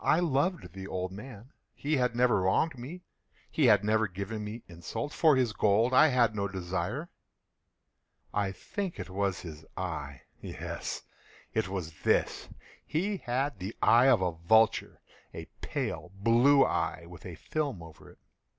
[0.03, 1.51] I loved the old man.
[1.75, 3.03] He had never wronged me.
[3.51, 5.13] He had never given me insult.
[5.13, 7.09] For his gold I had no desire.
[8.33, 10.21] I think it was his eye!
[10.41, 11.03] yes,
[11.53, 12.49] it was this!
[12.83, 18.17] He had the eye of a vulture—a pale blue eye, with a film over it.